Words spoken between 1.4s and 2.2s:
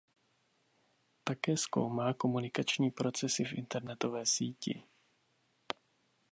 zkoumá